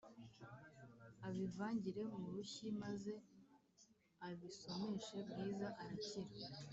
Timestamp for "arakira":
5.81-6.31